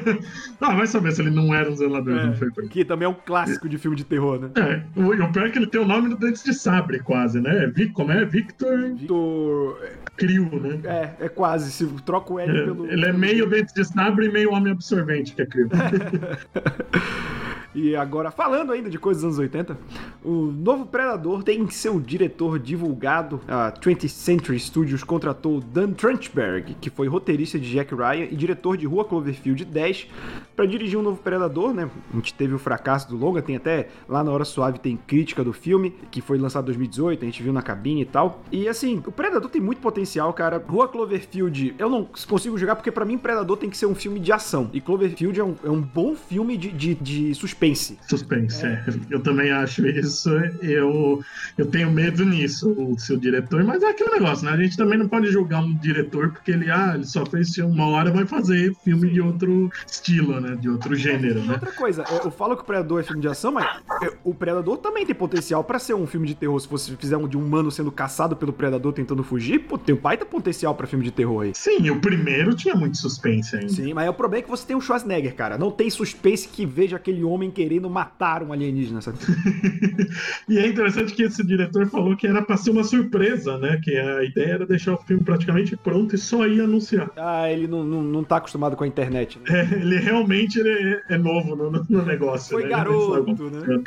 ah, 0.60 0.75
vai 0.75 0.88
saber 0.88 1.12
se 1.12 1.22
ele 1.22 1.32
não 1.32 1.54
era 1.54 1.70
um 1.70 1.75
zelador. 1.75 2.18
É, 2.18 2.25
não 2.28 2.36
foi 2.36 2.52
que 2.70 2.86
também 2.86 3.06
é 3.06 3.10
um 3.10 3.16
clássico 3.25 3.68
de 3.68 3.78
filme 3.78 3.98
de 3.98 4.04
terror, 4.04 4.40
né? 4.40 4.50
É, 4.56 5.00
o, 5.00 5.10
o 5.10 5.32
pior 5.32 5.48
é 5.48 5.50
que 5.50 5.58
ele 5.58 5.68
tem 5.68 5.82
o 5.82 5.86
nome 5.86 6.10
do 6.10 6.18
Dentes 6.18 6.44
de 6.44 6.54
Sabre, 6.54 7.00
quase, 7.00 7.40
né? 7.42 7.72
Como 7.94 8.12
é? 8.12 8.24
Victor... 8.25 8.94
Victor... 8.94 9.78
Crio, 10.22 10.62
né? 10.62 10.80
É, 10.84 11.25
é 11.25 11.30
quase. 11.30 11.72
Se 11.72 11.86
troca 12.06 12.34
o 12.34 12.40
L 12.40 12.56
é, 12.56 12.63
pelo. 12.63 12.86
Ele 12.86 13.06
é 13.06 13.12
meio 13.12 13.50
dente 13.50 13.74
de 13.74 13.84
sabre 13.84 14.28
e 14.28 14.32
meio 14.32 14.51
homem 14.51 14.72
absorvente, 14.72 15.34
que 15.34 15.42
é 15.42 15.46
Crio. 15.48 15.68
E 17.74 17.96
agora, 17.96 18.32
falando 18.32 18.74
ainda 18.74 18.90
de 18.90 19.00
coisas 19.00 19.24
dos 19.24 19.40
anos 19.40 19.40
80, 19.40 19.78
o 20.24 20.48
novo 20.48 20.86
Predador 20.86 21.42
tem 21.42 21.70
seu 21.70 22.00
diretor 22.01 22.60
divulgado. 22.60 23.40
A 23.48 23.72
20th 23.72 24.10
Century 24.10 24.60
Studios 24.60 25.04
contratou 25.04 25.62
Dan 25.62 25.92
Trunchberg, 25.94 26.75
que 26.82 26.90
foi 26.90 27.08
roteirista 27.08 27.58
de 27.58 27.72
Jack 27.72 27.96
Ryan 27.96 28.28
e 28.30 28.36
diretor 28.36 28.75
de 28.75 28.86
Rua 28.86 29.06
Cloverfield 29.06 29.63
10, 29.63 30.08
para 30.56 30.66
dirigir 30.66 31.00
um 31.00 31.01
novo 31.01 31.22
Predador, 31.22 31.74
né? 31.74 31.90
A 32.12 32.16
gente 32.18 32.34
teve 32.34 32.54
o 32.54 32.60
fracasso 32.60 33.08
do 33.08 33.16
longa, 33.16 33.42
tem 33.42 33.56
até 33.56 33.88
lá 34.08 34.22
na 34.22 34.32
Hora 34.32 34.44
Suave 34.44 34.80
tem 34.80 34.98
crítica 34.98 35.44
do 35.44 35.54
filme, 35.54 35.96
que 36.12 36.20
foi 36.20 36.38
lançado 36.38 36.63
em 36.63 36.68
2018, 36.68 37.24
a 37.24 37.25
gente 37.25 37.42
viu 37.42 37.54
na 37.54 37.62
cabine 37.62 38.01
e 38.01 38.06
tal. 38.06 38.42
E 38.51 38.68
assim, 38.68 39.01
o 39.06 39.12
Predador 39.12 39.50
tem 39.50 39.62
muito 39.62 39.80
potencial, 39.80 40.34
cara. 40.34 40.62
Rua 40.68 40.90
Cloverfield, 40.90 41.75
eu 41.80 41.90
não 41.90 42.08
consigo 42.28 42.58
jogar 42.58 42.75
porque 42.75 42.92
para 42.92 43.06
mim 43.06 43.18
Predador 43.18 43.56
tem 43.56 43.70
que 43.70 43.78
ser 43.78 43.86
um 43.86 43.96
filme 43.96 44.20
de 44.20 44.32
ação. 44.34 44.70
E 44.74 44.82
Cloverfield 44.82 45.40
é 45.40 45.44
um, 45.44 45.56
é 45.63 45.70
um 45.70 45.82
bom 45.82 46.16
filme 46.16 46.58
de, 46.58 46.70
de, 46.70 46.96
de 46.96 47.34
suspense 47.36 47.61
suspense. 47.62 48.00
Suspense, 48.08 48.65
é. 48.65 48.70
é. 48.70 48.94
Eu 49.10 49.22
também 49.22 49.51
acho 49.51 49.86
isso. 49.88 50.30
Eu, 50.62 51.24
eu 51.58 51.65
tenho 51.68 51.91
medo 51.91 52.25
nisso, 52.25 52.72
o 52.72 52.98
seu 53.00 53.18
diretor, 53.18 53.63
mas 53.63 53.84
é 53.84 53.89
aquele 53.89 54.12
negócio, 54.12 54.46
né? 54.46 54.51
A 54.51 54.58
gente 54.58 54.75
também 54.75 54.98
não 54.98 55.08
pode 55.08 55.27
julgar 55.27 55.62
um 55.62 55.74
diretor 55.75 56.32
porque 56.32 56.51
ele, 56.51 56.72
ah, 56.72 56.94
ele 56.96 57.06
só 57.06 57.25
fez 57.25 57.58
uma 57.60 57.88
hora, 57.88 58.12
vai 58.12 58.25
fazer 58.25 58.74
filme 58.84 59.08
Sim. 59.08 59.13
de 59.13 59.22
outro 59.22 59.72
estilo, 59.86 60.39
né? 60.39 60.56
De 60.56 60.70
outro 60.70 60.96
gênero, 60.96 61.39
é, 61.39 61.44
né? 61.44 61.53
Outra 61.53 61.72
coisa, 61.72 62.03
eu 62.24 62.32
falo 62.32 62.56
que 62.56 62.63
o 62.63 62.65
Predador 62.65 63.01
é 63.01 63.03
filme 63.03 63.22
de 63.22 63.27
ação, 63.27 63.51
mas 63.51 63.80
o 64.24 64.34
Predador 64.34 64.77
também 64.77 65.06
tem 65.06 65.15
potencial 65.15 65.63
para 65.63 65.77
ser 65.77 65.94
um 65.94 66.08
filme 66.08 66.27
de 66.27 66.36
terror. 66.36 66.60
Se 66.60 66.68
você 66.68 66.96
fizer 66.96 67.18
um 67.18 67.27
de 67.27 67.38
um 67.38 67.46
humano 67.46 67.70
sendo 67.72 67.91
caçado 67.91 68.36
pelo 68.36 68.53
Predador 68.53 68.94
tentando 68.94 69.24
fugir, 69.24 69.60
pô, 69.60 69.77
tem 69.77 69.94
um 69.94 69.98
baita 69.98 70.25
potencial 70.25 70.74
para 70.74 70.88
filme 70.88 71.03
de 71.03 71.12
terror 71.12 71.44
aí. 71.44 71.51
Sim, 71.53 71.89
o 71.89 72.00
primeiro 72.00 72.56
tinha 72.56 72.75
muito 72.75 72.98
suspense 72.98 73.56
ainda. 73.56 73.70
Sim, 73.70 73.94
mas 73.94 74.10
o 74.10 74.13
problema 74.13 74.39
é 74.39 74.44
que 74.44 74.50
você 74.50 74.65
tem 74.65 74.75
o 74.75 74.82
Schwarzenegger, 74.82 75.36
cara. 75.36 75.58
Não 75.58 75.70
tem 75.70 75.89
suspense 75.89 76.48
que 76.48 76.65
veja 76.65 76.96
aquele 76.96 77.24
homem 77.24 77.50
querendo 77.51 77.89
matar 77.89 78.43
um 78.43 78.53
alienígena, 78.53 79.00
e 80.48 80.58
é 80.58 80.67
interessante 80.67 81.13
que 81.13 81.24
esse 81.24 81.46
diretor 81.46 81.88
falou 81.88 82.15
que 82.15 82.27
era 82.27 82.41
pra 82.41 82.58
ser 82.58 82.72
uma 82.72 82.84
surpresa, 82.84 83.58
né? 83.58 83.79
Que 83.84 83.98
a 83.98 84.24
ideia 84.24 84.53
era 84.53 84.65
deixar 84.65 84.93
o 84.93 84.98
filme 84.98 85.24
praticamente 85.24 85.75
pronto 85.75 86.15
e 86.15 86.17
só 86.17 86.48
ia 86.48 86.63
anunciar. 86.63 87.10
Ah, 87.17 87.51
ele 87.51 87.67
não, 87.67 87.84
não, 87.84 88.01
não 88.01 88.24
tá 88.24 88.38
acostumado 88.38 88.75
com 88.75 88.84
a 88.84 88.88
internet, 88.88 89.39
né? 89.39 89.62
É, 89.62 89.75
ele 89.75 89.98
realmente 89.98 90.60
ele 90.60 90.70
é, 90.70 91.15
é 91.15 91.17
novo 91.17 91.55
no, 91.55 91.72
no, 91.72 92.05
negócio. 92.05 92.51
Foi 92.51 92.63
né? 92.63 92.70
garoto, 92.70 93.50
né? 93.50 93.81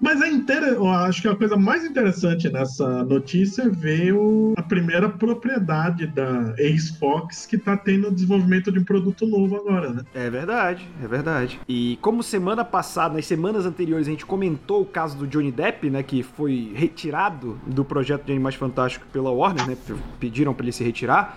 Mas 0.00 0.20
é 0.20 0.28
interessante, 0.28 0.76
eu 0.76 0.88
acho 0.88 1.22
que 1.22 1.28
a 1.28 1.36
coisa 1.36 1.56
mais 1.56 1.84
interessante 1.84 2.48
nessa 2.48 3.04
notícia 3.04 3.62
é 3.62 3.68
ver 3.68 4.12
o, 4.12 4.54
a 4.56 4.62
primeira 4.62 5.08
propriedade 5.08 6.06
da 6.06 6.54
ex-Fox 6.58 7.46
que 7.46 7.58
tá 7.58 7.76
tendo 7.76 8.10
desenvolvimento 8.10 8.70
de 8.70 8.78
um 8.78 8.84
produto 8.84 9.26
novo 9.26 9.56
agora, 9.56 9.92
né? 9.92 10.02
É 10.14 10.30
verdade, 10.30 10.86
é 11.02 11.06
verdade. 11.06 11.60
E 11.68 11.98
como 12.00 12.22
semana 12.22 12.64
passada, 12.64 13.09
nas 13.10 13.26
semanas 13.26 13.66
anteriores, 13.66 14.06
a 14.06 14.10
gente 14.10 14.24
comentou 14.24 14.82
o 14.82 14.86
caso 14.86 15.16
do 15.16 15.26
Johnny 15.26 15.50
Depp, 15.50 15.90
né, 15.90 16.02
que 16.02 16.22
foi 16.22 16.72
retirado 16.74 17.58
do 17.66 17.84
projeto 17.84 18.24
de 18.24 18.32
Animais 18.32 18.54
Fantásticos 18.54 19.08
pela 19.12 19.30
Warner, 19.30 19.66
né, 19.66 19.76
pediram 20.18 20.54
para 20.54 20.64
ele 20.64 20.72
se 20.72 20.84
retirar 20.84 21.36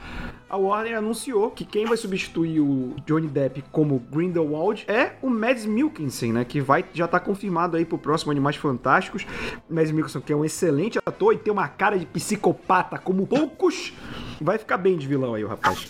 a 0.53 0.57
Warner 0.57 0.95
anunciou 0.95 1.49
que 1.49 1.65
quem 1.65 1.83
vai 1.83 1.97
substituir 1.97 2.59
o 2.59 2.93
Johnny 3.07 3.27
Depp 3.27 3.63
como 3.71 3.97
Grindelwald 3.97 4.85
é 4.87 5.13
o 5.19 5.27
Mads 5.27 5.65
Mikkelsen, 5.65 6.31
né? 6.31 6.45
Que 6.45 6.61
vai 6.61 6.85
já 6.93 7.07
tá 7.07 7.19
confirmado 7.19 7.75
aí 7.75 7.83
pro 7.83 7.97
próximo 7.97 8.31
Animais 8.31 8.55
Fantásticos. 8.55 9.25
Mads 9.67 9.89
Mikkelsen, 9.89 10.21
que 10.21 10.31
é 10.31 10.35
um 10.35 10.45
excelente 10.45 10.99
ator 11.03 11.33
e 11.33 11.37
tem 11.39 11.51
uma 11.51 11.67
cara 11.67 11.97
de 11.97 12.05
psicopata 12.05 12.99
como 12.99 13.25
poucos. 13.25 13.93
Vai 14.43 14.57
ficar 14.57 14.77
bem 14.77 14.97
de 14.97 15.07
vilão 15.07 15.35
aí, 15.35 15.43
o 15.43 15.47
rapaz. 15.47 15.87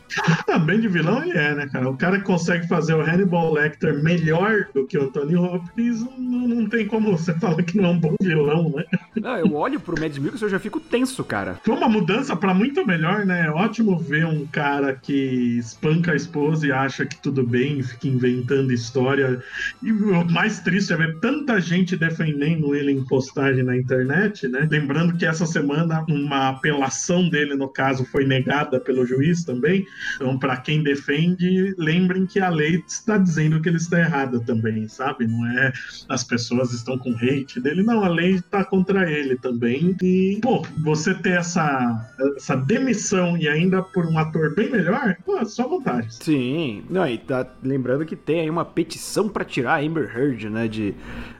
Ah, 0.47 0.59
bem 0.59 0.79
de 0.79 0.87
vilão 0.87 1.23
ele 1.23 1.35
é, 1.35 1.55
né, 1.55 1.67
cara? 1.67 1.89
O 1.89 1.97
cara 1.97 2.19
que 2.19 2.25
consegue 2.25 2.67
fazer 2.67 2.93
o 2.93 3.01
Hannibal 3.01 3.51
Lecter 3.51 4.03
melhor 4.03 4.67
do 4.75 4.85
que 4.85 4.95
o 4.95 5.05
Anthony 5.05 5.35
Hopkins, 5.35 6.05
não, 6.19 6.47
não 6.47 6.69
tem 6.69 6.85
como 6.85 7.17
você 7.17 7.33
falar 7.39 7.63
que 7.63 7.75
não 7.75 7.85
é 7.85 7.89
um 7.89 7.99
bom 7.99 8.15
vilão, 8.21 8.71
né? 8.75 8.83
Não, 9.15 9.37
eu 9.37 9.55
olho 9.55 9.79
pro 9.79 9.99
Mads 9.99 10.19
Mikkelsen 10.19 10.47
e 10.47 10.51
já 10.51 10.59
fico 10.59 10.79
tenso, 10.79 11.23
cara. 11.23 11.59
Foi 11.63 11.75
uma 11.75 11.89
mudança 11.89 12.35
para 12.35 12.53
muito 12.53 12.85
melhor, 12.85 13.25
né? 13.25 13.47
É 13.47 13.49
ótimo 13.49 13.97
ver 13.97 14.27
um 14.27 14.45
cara 14.45 14.93
que 14.93 15.57
espanca 15.57 16.11
a 16.11 16.15
esposa 16.15 16.67
e 16.67 16.71
acha 16.71 17.07
que 17.07 17.19
tudo 17.19 17.41
bem, 17.43 17.81
fica 17.81 18.07
inventando 18.07 18.71
história. 18.71 19.41
E 19.81 19.91
o 19.91 20.25
mais 20.31 20.59
triste 20.59 20.93
é 20.93 20.97
ver 20.97 21.19
tanta 21.19 21.59
gente 21.59 21.97
defendendo 21.97 22.75
ele 22.75 22.91
em 22.91 23.03
postagem 23.03 23.63
na 23.63 23.75
internet, 23.75 24.47
né? 24.47 24.67
Lembrando 24.69 25.17
que 25.17 25.25
essa 25.25 25.47
semana 25.47 26.05
uma 26.07 26.49
apelação 26.49 27.27
dele, 27.27 27.55
no 27.55 27.67
caso, 27.67 28.05
foi 28.05 28.25
negada 28.25 28.42
pelo 28.79 29.05
juiz 29.05 29.43
também. 29.43 29.85
Então, 30.15 30.37
para 30.37 30.57
quem 30.57 30.83
defende, 30.83 31.73
lembrem 31.77 32.25
que 32.25 32.39
a 32.39 32.49
lei 32.49 32.83
está 32.87 33.17
dizendo 33.17 33.61
que 33.61 33.69
ele 33.69 33.77
está 33.77 33.99
errado 33.99 34.39
também, 34.41 34.87
sabe? 34.87 35.27
Não 35.27 35.45
é 35.47 35.73
as 36.09 36.23
pessoas 36.23 36.73
estão 36.73 36.97
com 36.97 37.11
hate 37.15 37.59
dele, 37.59 37.83
não, 37.83 38.03
a 38.03 38.07
lei 38.07 38.35
está 38.35 38.63
contra 38.63 39.09
ele 39.09 39.37
também. 39.37 39.95
E, 40.01 40.39
pô, 40.41 40.65
você 40.83 41.13
ter 41.13 41.37
essa, 41.37 42.13
essa 42.35 42.55
demissão 42.55 43.37
e 43.37 43.47
ainda 43.47 43.81
por 43.81 44.05
um 44.05 44.17
ator 44.17 44.53
bem 44.55 44.69
melhor, 44.69 45.15
pô, 45.25 45.43
só 45.45 45.67
vontade. 45.67 46.13
Sim. 46.15 46.83
Não, 46.89 47.07
e 47.07 47.17
tá 47.17 47.47
lembrando 47.63 48.05
que 48.05 48.15
tem 48.15 48.41
aí 48.41 48.49
uma 48.49 48.65
petição 48.65 49.29
para 49.29 49.45
tirar 49.45 49.75
a 49.75 49.85
Amber 49.85 50.11
Heard, 50.15 50.49
né, 50.49 50.67
de, 50.67 50.93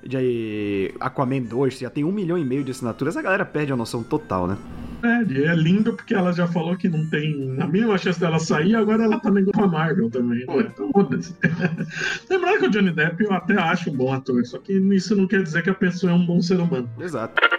de 0.05 0.93
Aquaman 0.99 1.41
2. 1.41 1.79
Já 1.79 1.89
tem 1.89 2.03
um 2.03 2.11
milhão 2.11 2.37
e 2.37 2.45
meio 2.45 2.63
de 2.63 2.71
assinaturas. 2.71 3.17
A 3.17 3.21
galera 3.21 3.45
perde 3.45 3.71
a 3.73 3.75
noção 3.75 4.03
total, 4.03 4.47
né? 4.47 4.57
É, 5.03 5.49
é 5.49 5.55
lindo 5.55 5.93
porque 5.93 6.13
ela 6.13 6.31
já 6.31 6.47
falou 6.47 6.77
que 6.77 6.87
não 6.87 7.05
tem 7.09 7.57
a 7.59 7.67
mínima 7.67 7.97
chance 7.97 8.19
dela 8.19 8.39
sair, 8.39 8.73
agora 8.73 9.03
ela 9.03 9.19
tá 9.19 9.29
com 9.29 9.63
a 9.63 9.67
Marvel 9.67 10.09
também. 10.09 10.45
Pô, 10.45 10.61
então 10.61 10.89
foda-se. 10.93 11.35
Lembrando 12.29 12.59
que 12.59 12.65
o 12.67 12.69
Johnny 12.69 12.91
Depp 12.91 13.21
eu 13.21 13.33
até 13.33 13.57
acho 13.57 13.91
um 13.91 13.97
bom 13.97 14.13
ator, 14.13 14.45
só 14.45 14.57
que 14.59 14.71
isso 14.73 15.15
não 15.15 15.27
quer 15.27 15.43
dizer 15.43 15.61
que 15.61 15.69
a 15.69 15.73
pessoa 15.73 16.13
é 16.13 16.15
um 16.15 16.25
bom 16.25 16.41
ser 16.41 16.59
humano. 16.59 16.89
Exato. 16.99 17.52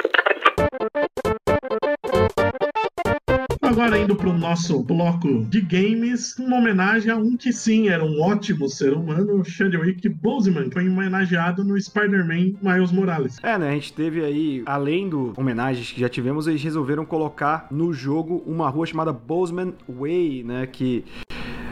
Agora 3.75 3.99
indo 3.99 4.15
para 4.15 4.29
o 4.29 4.39
nosso 4.39 4.81
bloco 4.85 5.45
de 5.47 5.61
games, 5.61 6.39
uma 6.39 6.59
homenagem 6.59 7.11
a 7.11 7.17
um 7.17 7.37
que 7.37 7.53
sim 7.53 7.89
era 7.89 8.05
um 8.05 8.23
ótimo 8.23 8.69
ser 8.69 8.93
humano, 8.93 9.45
Chadwick 9.45 10.09
Boseman, 10.09 10.71
foi 10.71 10.89
homenageado 10.89 11.65
no 11.65 11.81
Spider-Man 11.81 12.55
Miles 12.63 12.93
Morales. 12.93 13.37
É, 13.43 13.59
né? 13.59 13.71
A 13.71 13.73
gente 13.73 13.93
teve 13.93 14.25
aí, 14.25 14.63
além 14.65 15.09
do 15.09 15.33
homenagens 15.37 15.91
que 15.91 16.01
já 16.01 16.09
tivemos, 16.09 16.47
eles 16.47 16.63
resolveram 16.63 17.05
colocar 17.05 17.67
no 17.69 17.93
jogo 17.93 18.45
uma 18.47 18.69
rua 18.69 18.87
chamada 18.87 19.13
Boseman 19.13 19.75
Way, 19.89 20.45
né? 20.45 20.69
Que 20.69 21.05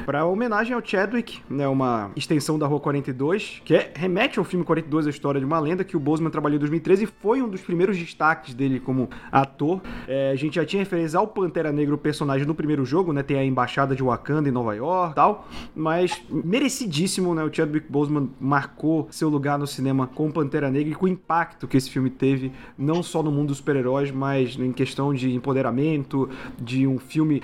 para 0.05 0.25
homenagem 0.27 0.75
ao 0.75 0.85
Chadwick, 0.85 1.41
né, 1.49 1.67
uma 1.69 2.11
extensão 2.17 2.59
da 2.59 2.67
Rua 2.67 2.81
42, 2.81 3.63
que 3.65 3.75
é, 3.75 3.93
remete 3.95 4.39
ao 4.39 4.45
filme 4.45 4.65
42, 4.65 5.07
a 5.07 5.11
história 5.11 5.41
de 5.41 5.47
uma 5.47 5.59
lenda, 5.59 5.85
que 5.85 5.97
o 5.97 6.01
Boseman 6.01 6.31
trabalhou 6.31 6.57
em 6.57 6.61
2013 6.61 7.05
e 7.05 7.07
foi 7.07 7.43
um 7.43 7.49
dos 7.49 7.61
primeiros 7.61 7.97
destaques 7.97 8.55
dele 8.55 8.81
como 8.81 9.09
ator. 9.31 9.81
É, 10.09 10.31
a 10.31 10.35
gente 10.35 10.57
já 10.57 10.65
tinha 10.65 10.83
referência 10.83 11.19
ao 11.19 11.27
Pantera 11.27 11.73
Negra, 11.73 11.95
o 11.95 11.99
personagem 11.99 12.47
no 12.47 12.55
primeiro 12.55 12.85
jogo, 12.85 13.13
né, 13.13 13.23
tem 13.23 13.39
a 13.39 13.45
embaixada 13.45 13.95
de 13.95 14.03
Wakanda 14.03 14.49
em 14.49 14.53
Nova 14.53 14.75
York 14.75 15.15
tal, 15.15 15.47
mas 15.75 16.23
merecidíssimo, 16.29 17.35
né, 17.35 17.45
o 17.45 17.53
Chadwick 17.53 17.91
Boseman 17.91 18.31
marcou 18.41 19.09
seu 19.11 19.29
lugar 19.29 19.59
no 19.59 19.67
cinema 19.67 20.07
com 20.07 20.31
Pantera 20.31 20.71
Negra 20.71 20.93
e 20.93 20.95
com 20.95 21.07
o 21.07 21.09
impacto 21.09 21.69
que 21.69 21.77
esse 21.77 21.91
filme 21.91 22.11
teve, 22.11 22.53
não 22.77 23.03
só 23.03 23.23
no 23.23 23.31
mundo 23.31 23.49
dos 23.49 23.59
super-heróis, 23.59 24.11
mas 24.11 24.57
em 24.59 24.73
questão 24.73 25.13
de 25.15 25.33
empoderamento, 25.35 26.29
de 26.59 26.87
um 26.87 26.99
filme 26.99 27.43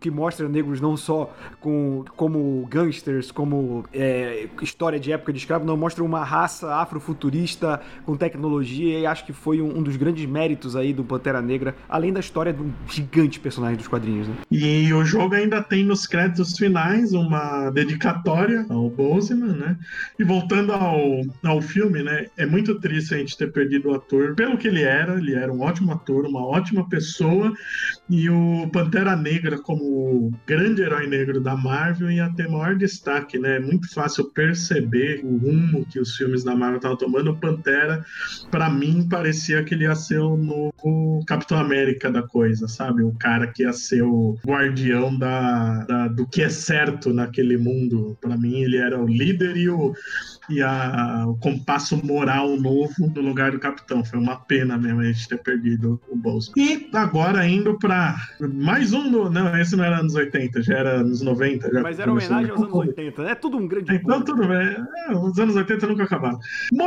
que 0.00 0.10
mostra 0.10 0.48
negros 0.48 0.80
não 0.80 0.96
só 0.96 1.32
com 1.60 1.87
como, 2.16 2.66
gangsters, 2.70 3.30
como 3.30 3.84
é, 3.92 4.48
história 4.62 4.98
de 4.98 5.12
época 5.12 5.32
de 5.32 5.38
escravo, 5.38 5.64
não 5.64 5.76
mostra 5.76 6.02
uma 6.04 6.24
raça 6.24 6.74
afrofuturista 6.76 7.80
com 8.04 8.16
tecnologia 8.16 8.98
e 8.98 9.06
acho 9.06 9.24
que 9.24 9.32
foi 9.32 9.60
um, 9.60 9.78
um, 9.78 9.82
dos 9.82 9.96
grandes 9.96 10.26
méritos 10.26 10.76
aí 10.76 10.92
do 10.92 11.04
Pantera 11.04 11.40
Negra, 11.40 11.74
além 11.88 12.12
da 12.12 12.20
história 12.20 12.52
de 12.52 12.62
um 12.62 12.72
gigante 12.88 13.40
personagem 13.40 13.76
dos 13.76 13.88
quadrinhos, 13.88 14.28
né? 14.28 14.34
E 14.50 14.92
o 14.92 15.04
jogo 15.04 15.34
ainda 15.34 15.62
tem 15.62 15.84
nos 15.84 16.06
créditos 16.06 16.56
finais 16.56 17.12
uma 17.12 17.70
dedicatória 17.70 18.66
ao 18.68 18.88
Boseman, 18.90 19.56
né? 19.56 19.76
E 20.18 20.24
voltando 20.24 20.72
ao, 20.72 21.20
ao 21.44 21.60
filme, 21.60 22.02
né? 22.02 22.26
É 22.36 22.46
muito 22.46 22.78
triste 22.80 23.14
a 23.14 23.18
gente 23.18 23.36
ter 23.36 23.52
perdido 23.52 23.90
o 23.90 23.94
ator 23.94 24.34
pelo 24.34 24.56
que 24.56 24.68
ele 24.68 24.82
era, 24.82 25.18
ele 25.18 25.34
era 25.34 25.52
um 25.52 25.60
ótimo 25.60 25.92
ator, 25.92 26.26
uma 26.26 26.44
ótima 26.44 26.88
pessoa, 26.88 27.52
e 28.08 28.28
o 28.28 28.68
Pantera 28.72 29.16
Negra 29.16 29.58
como 29.58 30.32
grande 30.46 30.82
herói 30.82 31.06
negro 31.06 31.40
da 31.40 31.56
Marvel 31.56 31.77
Marvel 31.78 32.10
ia 32.10 32.28
ter 32.34 32.48
maior 32.48 32.74
destaque, 32.74 33.38
né? 33.38 33.56
É 33.56 33.60
muito 33.60 33.92
fácil 33.92 34.24
perceber 34.30 35.20
o 35.22 35.36
rumo 35.36 35.86
que 35.86 36.00
os 36.00 36.16
filmes 36.16 36.42
da 36.42 36.56
Marvel 36.56 36.78
estavam 36.78 36.96
tomando. 36.96 37.30
O 37.30 37.36
Pantera, 37.36 38.04
para 38.50 38.68
mim, 38.68 39.08
parecia 39.08 39.62
que 39.62 39.74
ele 39.74 39.84
ia 39.84 39.94
ser 39.94 40.18
o 40.18 40.36
novo 40.36 41.24
Capitão 41.26 41.58
América 41.58 42.10
da 42.10 42.22
coisa, 42.22 42.66
sabe? 42.66 43.02
O 43.02 43.12
cara 43.12 43.46
que 43.46 43.62
ia 43.62 43.72
ser 43.72 44.02
o 44.02 44.36
guardião 44.44 45.16
da, 45.16 45.84
da 45.84 46.08
do 46.08 46.26
que 46.26 46.42
é 46.42 46.48
certo 46.48 47.12
naquele 47.12 47.56
mundo. 47.56 48.18
Para 48.20 48.36
mim, 48.36 48.60
ele 48.62 48.76
era 48.76 49.00
o 49.00 49.06
líder 49.06 49.56
e 49.56 49.68
o 49.68 49.94
e 50.48 50.62
a, 50.62 51.24
o 51.26 51.36
compasso 51.36 51.96
moral 52.04 52.56
novo 52.56 52.94
no 53.14 53.20
lugar 53.20 53.52
do 53.52 53.58
capitão. 53.58 54.04
Foi 54.04 54.18
uma 54.18 54.36
pena 54.36 54.76
mesmo 54.76 55.00
a 55.00 55.04
gente 55.04 55.28
ter 55.28 55.38
perdido 55.38 56.00
o 56.08 56.16
Bolso. 56.16 56.52
E 56.56 56.88
agora 56.92 57.46
indo 57.46 57.78
para 57.78 58.16
mais 58.54 58.92
um. 58.92 59.08
No, 59.08 59.30
não, 59.30 59.56
esse 59.58 59.76
não 59.76 59.84
era 59.84 59.98
anos 59.98 60.14
80, 60.14 60.62
já 60.62 60.74
era 60.74 61.00
anos 61.00 61.22
90. 61.22 61.72
Já 61.72 61.82
Mas 61.82 61.98
era 61.98 62.10
homenagem 62.10 62.50
aos 62.50 62.62
anos 62.62 62.74
80, 62.74 63.22
né? 63.22 63.30
É 63.32 63.34
tudo 63.34 63.56
um 63.56 63.66
grande. 63.66 63.94
Então 63.94 64.22
tudo 64.22 64.46
bem. 64.46 64.76
É, 65.08 65.16
os 65.16 65.38
anos 65.38 65.56
80 65.56 65.86
nunca 65.86 66.04
acabaram. 66.04 66.38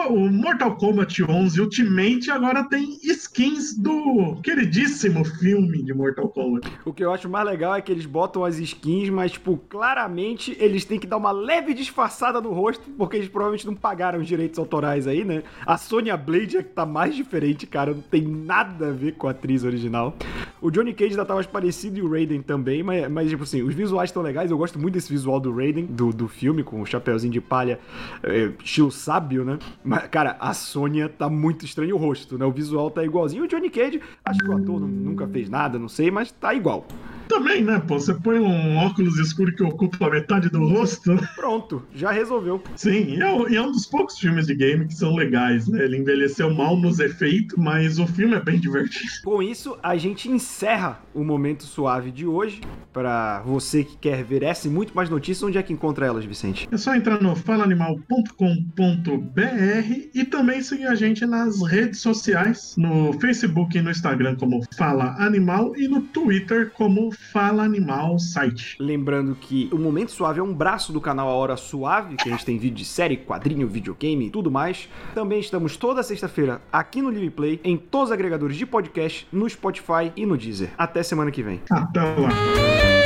O 0.09 0.29
Mortal 0.29 0.75
Kombat 0.75 1.23
11 1.23 1.61
Ultimate 1.61 2.31
agora 2.31 2.63
tem 2.63 2.97
skins 3.03 3.77
do 3.77 4.35
queridíssimo 4.43 5.23
filme 5.23 5.83
de 5.83 5.93
Mortal 5.93 6.29
Kombat. 6.29 6.67
O 6.85 6.93
que 6.93 7.03
eu 7.03 7.11
acho 7.11 7.29
mais 7.29 7.45
legal 7.45 7.75
é 7.75 7.81
que 7.81 7.91
eles 7.91 8.05
botam 8.05 8.43
as 8.43 8.57
skins, 8.57 9.09
mas, 9.09 9.31
tipo, 9.31 9.57
claramente 9.69 10.55
eles 10.59 10.85
têm 10.85 10.99
que 10.99 11.07
dar 11.07 11.17
uma 11.17 11.31
leve 11.31 11.73
disfarçada 11.73 12.41
no 12.41 12.51
rosto, 12.51 12.83
porque 12.97 13.17
eles 13.17 13.27
provavelmente 13.27 13.50
provavelmente 13.51 13.67
não 13.67 13.75
pagaram 13.75 14.19
os 14.19 14.27
direitos 14.27 14.57
autorais 14.57 15.07
aí, 15.07 15.23
né? 15.23 15.43
A 15.65 15.77
Sonya 15.77 16.15
Blade 16.15 16.57
é 16.57 16.63
que 16.63 16.69
tá 16.69 16.85
mais 16.85 17.15
diferente, 17.15 17.67
cara. 17.67 17.93
Não 17.93 18.01
tem 18.01 18.21
nada 18.21 18.89
a 18.89 18.91
ver 18.91 19.13
com 19.13 19.27
a 19.27 19.31
atriz 19.31 19.63
original. 19.63 20.15
O 20.61 20.69
Johnny 20.69 20.93
Cage 20.93 21.11
ainda 21.11 21.25
tá 21.25 21.33
mais 21.33 21.45
parecido 21.45 21.97
e 21.97 22.01
o 22.01 22.09
Raiden 22.09 22.41
também, 22.41 22.83
mas, 22.83 23.09
mas 23.11 23.29
tipo 23.29 23.43
assim, 23.43 23.61
os 23.61 23.73
visuais 23.73 24.09
estão 24.09 24.21
legais. 24.21 24.51
Eu 24.51 24.57
gosto 24.57 24.79
muito 24.79 24.93
desse 24.93 25.11
visual 25.11 25.39
do 25.39 25.53
Raiden, 25.53 25.85
do, 25.85 26.11
do 26.11 26.27
filme, 26.27 26.63
com 26.63 26.81
o 26.81 26.85
chapéuzinho 26.85 27.33
de 27.33 27.41
palha, 27.41 27.79
é, 28.23 28.51
estilo 28.63 28.91
sábio, 28.91 29.43
né? 29.43 29.59
Mas, 29.83 30.07
cara, 30.07 30.37
a 30.39 30.53
Sonya 30.53 31.09
tá 31.09 31.29
muito 31.29 31.65
estranho 31.65 31.95
o 31.95 31.99
rosto, 31.99 32.37
né? 32.37 32.45
O 32.45 32.51
visual 32.51 32.89
tá 32.89 33.03
igualzinho. 33.03 33.43
O 33.43 33.47
Johnny 33.47 33.69
Cage, 33.69 34.01
acho 34.23 34.39
que 34.39 34.49
o 34.49 34.55
ator 34.55 34.79
nunca 34.79 35.27
fez 35.27 35.49
nada, 35.49 35.77
não 35.77 35.89
sei, 35.89 36.11
mas 36.11 36.31
tá 36.31 36.53
igual. 36.53 36.85
Também, 37.31 37.63
né? 37.63 37.81
Pô, 37.87 37.97
você 37.97 38.13
põe 38.13 38.39
um 38.39 38.75
óculos 38.75 39.17
escuro 39.17 39.55
que 39.55 39.63
ocupa 39.63 40.09
metade 40.09 40.49
do 40.49 40.67
rosto. 40.67 41.15
Pronto, 41.33 41.81
já 41.95 42.11
resolveu. 42.11 42.61
Sim, 42.75 43.15
e 43.15 43.21
é, 43.21 43.51
e 43.51 43.55
é 43.55 43.61
um 43.61 43.71
dos 43.71 43.85
poucos 43.85 44.19
filmes 44.19 44.47
de 44.47 44.53
game 44.53 44.85
que 44.85 44.93
são 44.93 45.15
legais, 45.15 45.65
né? 45.69 45.85
Ele 45.85 45.97
envelheceu 45.97 46.53
mal 46.53 46.75
nos 46.75 46.99
efeitos, 46.99 47.57
mas 47.57 47.99
o 47.99 48.05
filme 48.05 48.35
é 48.35 48.41
bem 48.41 48.59
divertido. 48.59 49.09
Com 49.23 49.41
isso, 49.41 49.77
a 49.81 49.95
gente 49.95 50.29
encerra 50.29 51.01
o 51.13 51.23
momento 51.23 51.63
suave 51.63 52.11
de 52.11 52.27
hoje. 52.27 52.59
Para 52.91 53.41
você 53.43 53.85
que 53.85 53.95
quer 53.95 54.25
ver 54.25 54.43
essa 54.43 54.67
e 54.67 54.69
muito 54.69 54.93
mais 54.93 55.09
notícias, 55.09 55.43
onde 55.43 55.57
é 55.57 55.63
que 55.63 55.71
encontra 55.71 56.05
elas, 56.05 56.25
Vicente? 56.25 56.67
É 56.69 56.75
só 56.75 56.93
entrar 56.93 57.21
no 57.21 57.33
falaanimal.com.br 57.33 60.09
e 60.13 60.25
também 60.25 60.61
seguir 60.61 60.87
a 60.87 60.95
gente 60.95 61.25
nas 61.25 61.65
redes 61.65 62.01
sociais, 62.01 62.75
no 62.77 63.13
Facebook 63.13 63.77
e 63.77 63.81
no 63.81 63.89
Instagram 63.89 64.35
como 64.35 64.61
Fala 64.75 65.15
Animal 65.17 65.73
e 65.77 65.87
no 65.87 66.01
Twitter 66.01 66.71
como 66.71 67.09
Fala 67.31 67.63
Animal 67.63 68.17
Site. 68.17 68.75
Lembrando 68.79 69.35
que 69.35 69.69
o 69.71 69.77
Momento 69.77 70.11
Suave 70.11 70.39
é 70.39 70.43
um 70.43 70.53
braço 70.53 70.91
do 70.91 70.99
canal 70.99 71.29
A 71.29 71.33
Hora 71.33 71.55
Suave, 71.55 72.15
que 72.15 72.29
a 72.29 72.31
gente 72.31 72.45
tem 72.45 72.57
vídeo 72.57 72.77
de 72.77 72.85
série, 72.85 73.17
quadrinho, 73.17 73.67
videogame 73.67 74.27
e 74.27 74.29
tudo 74.29 74.49
mais. 74.49 74.89
Também 75.13 75.39
estamos 75.39 75.77
toda 75.77 76.03
sexta-feira 76.03 76.61
aqui 76.71 77.01
no 77.01 77.09
Live 77.09 77.31
Play, 77.31 77.61
em 77.63 77.77
todos 77.77 78.09
os 78.09 78.11
agregadores 78.13 78.57
de 78.57 78.65
podcast, 78.65 79.27
no 79.31 79.49
Spotify 79.49 80.11
e 80.15 80.25
no 80.25 80.37
Deezer. 80.37 80.71
Até 80.77 81.03
semana 81.03 81.31
que 81.31 81.43
vem. 81.43 81.61
Até 81.69 82.01
lá. 82.01 83.00